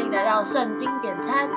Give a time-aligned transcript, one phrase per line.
[0.00, 1.50] 欢迎来到圣经点餐，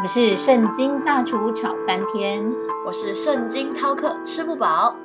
[0.00, 2.48] 我是圣经大厨炒翻天，
[2.86, 4.96] 我是圣经饕客吃不饱。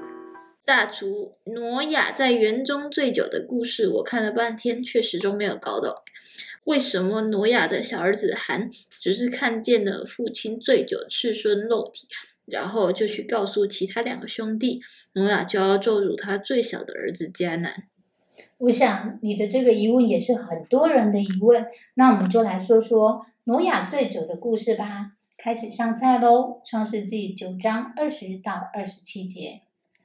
[0.64, 5.96] 大厨挪亚在园中醉酒的故事，我看了半天，却始终没有搞懂，
[6.66, 8.70] 为什么挪亚的小儿子含
[9.02, 12.08] 只是看见了父亲醉酒赤身露体，
[12.46, 14.80] 然后就去告诉其他两个兄弟，
[15.14, 17.86] 挪亚就要咒诅他最小的儿子迦南。
[18.60, 25.14] 我想你的这个疑问也是很多人的疑问，那我们就来说说挪亚醉酒的故事吧。
[25.38, 29.62] 开始上菜喽，《创世纪》九章二十到二十七节。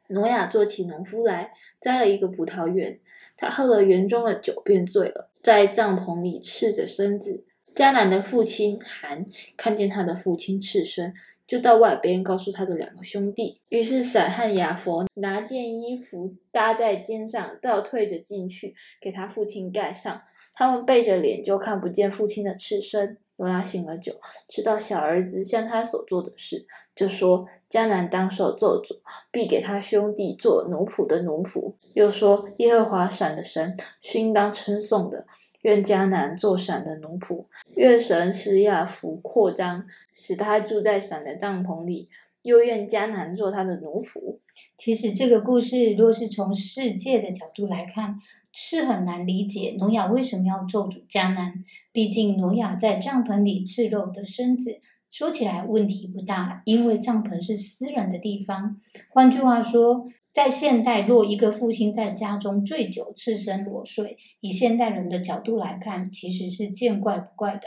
[0.06, 1.50] 挪亚做起农夫来，
[1.80, 3.00] 栽了一个葡萄园。
[3.36, 7.42] 他喝了园中的酒，便醉了，在帐篷里赤着身子。
[7.74, 9.26] 迦南的父亲韩
[9.56, 11.12] 看见他的父亲赤身。
[11.46, 20.22] 就到外边告诉他的两个兄弟，于是闪和亚佛拿件衣服搭在肩上，倒退着进去，给他父亲盖上。
[20.54, 23.18] 他们背着脸，就看不见父亲的赤身。
[23.36, 24.14] 罗拉醒了酒，
[24.48, 26.64] 知道小儿子向他所做的事，
[26.95, 29.01] 就说迦南当受咒诅，
[29.32, 31.74] 必给他兄弟做奴仆的奴仆。
[31.95, 35.26] 又说耶和华闪的神是应当称颂的。
[35.65, 42.10] 愿迦南做闪的奴仆，愿神使亚福扩张，使他住在闪的帐篷里。
[42.43, 44.38] 又愿迦南做他的奴仆。
[44.76, 48.18] 其实这个故事，若是从世界的角度来看，
[48.52, 51.65] 是很难理解挪亚为什么要咒诅迦南。
[51.90, 58.79] 毕竟挪亚在帐篷里赤露的身子，说起来问题不大，因为帐篷是私人的地方。
[59.09, 60.07] 换句话说。
[60.35, 67.62] 在现代，若一个父亲在家中醉酒、赤身裸睡，以现代人的角度来看，其实是见怪不怪的。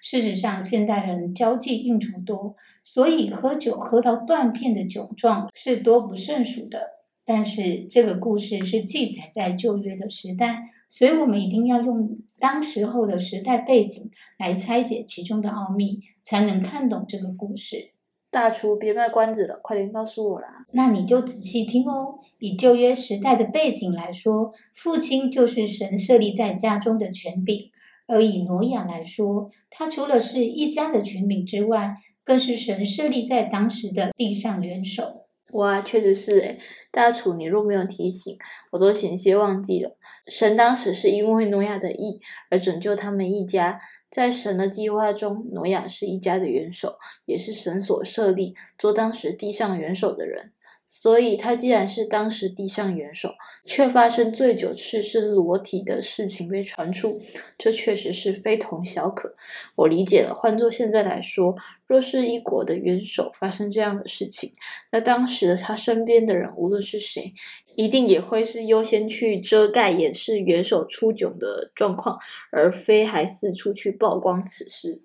[0.00, 6.90] 事实上，现代人交际应酬多，所以喝酒喝到断片的酒状是多不胜数的。
[7.24, 17.90] 但是，这个故事是记载在旧约的时代，所以我们一定要用当时候的时代背景来拆解其中的奥秘，才能看懂这个故事。
[18.32, 20.64] 大厨，别卖关子了，快点告诉我啦！
[20.72, 22.18] 那你就仔细听哦。
[22.38, 27.70] 以旧约时代的背景来说，父亲就是神设立在家中的权柄；
[28.06, 35.21] 而以挪亚来说，他除了是一家的权柄之外，更是神设立在当时的地上元首。
[35.52, 36.58] 哇，确实是诶
[36.90, 38.36] 大厨，你若没有提醒，
[38.70, 39.96] 我都险些忘记了。
[40.26, 42.20] 神当时是因为诺亚的义
[42.50, 43.80] 而拯救他们一家。
[44.10, 50.52] 在神的计划中，诺亚是一家的元首，也是神所设立做当时地上元首的人。
[50.94, 53.32] 所以，他既然是当时地上元首，
[53.64, 57.18] 却发生醉酒赤身裸体的事情被传出，
[57.56, 59.34] 这确实是非同小可。
[59.74, 60.34] 我理解了。
[60.34, 64.52] 换作现在来说，若是一国的元首发生这样的事情，
[64.90, 67.32] 那当时的他身边的人，无论是谁，
[67.74, 72.18] 一定也会是优先去遮盖掩饰元首出窘的状况，
[72.50, 75.00] 而非还四处去曝光此事。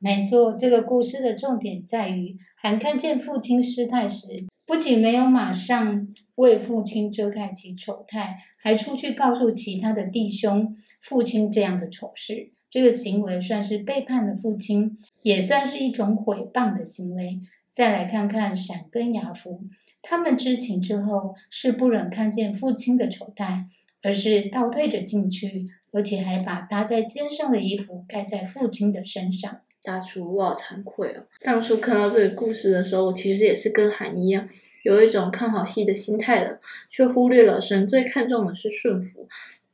[0.00, 4.44] 没错，这个故事的重点在于，还看见父亲失态时。
[4.66, 12.50] 不仅没有马上为父亲遮盖其丑态，还出去告诉其他的弟兄父亲这样的丑事。
[12.70, 17.40] 这个行为算是背叛了父亲，也算是一种毁谤的行为。
[17.70, 19.64] 再来看看闪跟雅福，
[20.00, 23.66] 他们知情之后是不忍看见父亲的丑态，
[24.02, 29.60] 而是倒退着进去，而且还把搭在肩上的衣服盖在父亲的身上。
[29.84, 31.26] 大厨，我好惭愧哦！
[31.42, 34.48] 当初看到这个故事的时候，我其实也是跟韩一样，
[34.82, 36.58] 有一种看好戏的心态了，
[36.88, 39.28] 却忽略了神最看重的是顺服。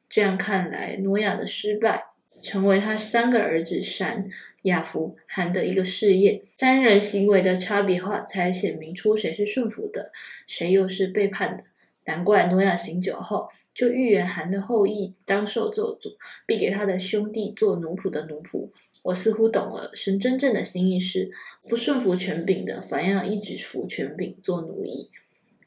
[0.08, 2.02] 这样看来，挪亚的失败，
[2.42, 4.28] 成为他三个儿子闪、
[4.62, 6.42] 亚福、韩的一个事业。
[6.56, 10.10] 三人行为的差别化，才显明出谁是顺服的，
[10.48, 11.62] 谁又是背叛的。
[12.10, 18.68] 难怪挪亚醒酒后，就预言韩的后裔当受咒诅，必给他的兄弟做奴仆的奴仆。
[19.04, 21.30] 我似乎懂了，神真正的心意是
[21.68, 25.08] 不顺服权柄的，反要一直服权柄，做奴役。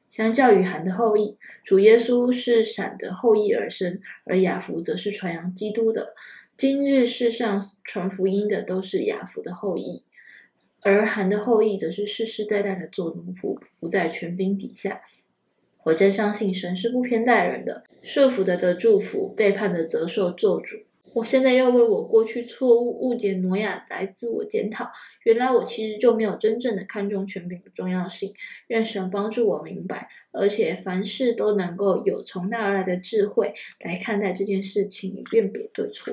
[0.09, 6.13] 相较于韩的后裔，主耶稣是闪的后裔而生，而雅福则是传扬基督的。
[6.57, 10.03] 今日世上传福音的都是雅福的后裔，
[10.81, 15.01] 而韩的后裔则是世世代代的做奴仆，服在权柄底下。
[15.85, 20.83] 我真相信神是不偏待人的，顺服的得祝福，背叛的则受咒诅。
[21.13, 24.89] 我现在要为我过去错误误解挪亚来自我检讨，
[25.25, 28.33] 原来我其实就没有真正的看重权柄的重要性。
[28.67, 36.11] 愿神帮助我明白，而且凡事都能够有从那而来的智慧来看待这件事情，以辨别对错。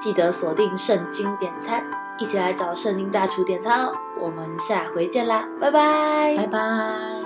[0.00, 1.84] 记得锁定圣经点餐，
[2.18, 3.92] 一起来找圣经大厨点餐哦。
[4.22, 7.21] 我们下回见啦，拜拜，拜拜。